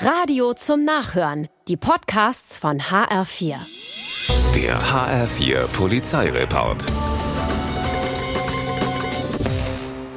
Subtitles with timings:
[0.00, 1.48] Radio zum Nachhören.
[1.68, 3.54] Die Podcasts von HR4.
[4.54, 6.86] Der HR4 Polizeireport.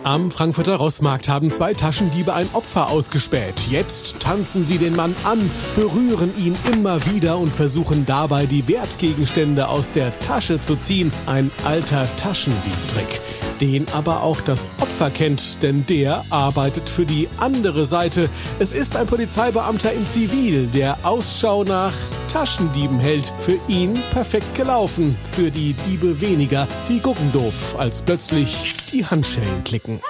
[0.03, 3.59] Am Frankfurter Rossmarkt haben zwei Taschendiebe ein Opfer ausgespäht.
[3.69, 9.67] Jetzt tanzen sie den Mann an, berühren ihn immer wieder und versuchen dabei die Wertgegenstände
[9.67, 11.13] aus der Tasche zu ziehen.
[11.27, 13.21] Ein alter Taschendiebtrick
[13.61, 18.29] den aber auch das Opfer kennt, denn der arbeitet für die andere Seite.
[18.59, 21.93] Es ist ein Polizeibeamter in Zivil, der Ausschau nach
[22.31, 23.33] Taschendieben hält.
[23.39, 26.67] Für ihn perfekt gelaufen, für die Diebe weniger.
[26.89, 30.01] Die gucken doof, als plötzlich die Handschellen klicken.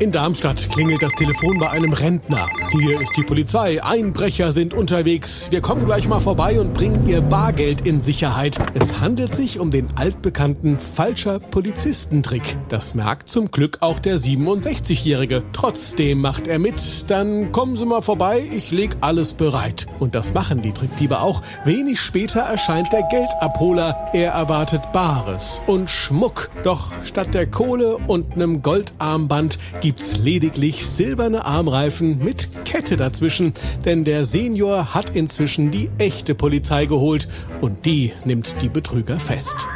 [0.00, 2.48] In Darmstadt klingelt das Telefon bei einem Rentner.
[2.72, 3.82] Hier ist die Polizei.
[3.82, 5.52] Einbrecher sind unterwegs.
[5.52, 8.58] Wir kommen gleich mal vorbei und bringen ihr Bargeld in Sicherheit.
[8.74, 12.42] Es handelt sich um den altbekannten falscher Polizistentrick.
[12.68, 15.44] Das merkt zum Glück auch der 67-Jährige.
[15.52, 17.08] Trotzdem macht er mit.
[17.08, 18.42] Dann kommen Sie mal vorbei.
[18.52, 19.86] Ich leg alles bereit.
[20.00, 21.40] Und das machen die Trickdiebe auch.
[21.64, 24.10] Wenig später erscheint der Geldabholer.
[24.12, 26.50] Er erwartet Bares und Schmuck.
[26.64, 33.52] Doch statt der Kohle und einem Goldarmband gibt's lediglich silberne Armreifen mit Kette dazwischen,
[33.84, 37.28] denn der Senior hat inzwischen die echte Polizei geholt
[37.60, 39.68] und die nimmt die Betrüger fest.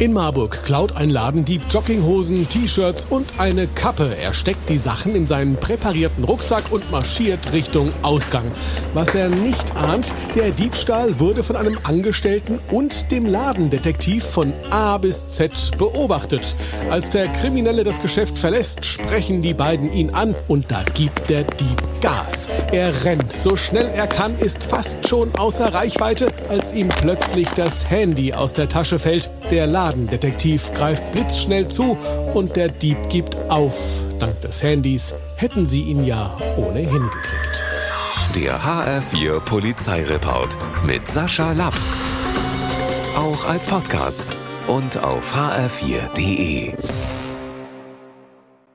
[0.00, 4.16] In Marburg klaut ein Ladendieb Jogginghosen, T-Shirts und eine Kappe.
[4.16, 8.50] Er steckt die Sachen in seinen präparierten Rucksack und marschiert Richtung Ausgang.
[8.94, 14.96] Was er nicht ahnt, der Diebstahl wurde von einem Angestellten und dem Ladendetektiv von A
[14.96, 16.56] bis Z beobachtet.
[16.88, 21.42] Als der Kriminelle das Geschäft verlässt, sprechen die beiden ihn an und da gibt der
[21.42, 22.48] Dieb Gas.
[22.72, 27.88] Er rennt so schnell er kann, ist fast schon außer Reichweite, als ihm plötzlich das
[27.88, 29.30] Handy aus der Tasche fällt.
[29.50, 31.96] Der Ladendetektiv greift blitzschnell zu
[32.34, 34.02] und der Dieb gibt auf.
[34.18, 37.62] Dank des Handys hätten sie ihn ja ohnehin gekriegt.
[38.34, 41.74] Der HR4 Polizeireport mit Sascha Lapp.
[43.16, 44.24] Auch als Podcast
[44.68, 46.72] und auf hr4.de.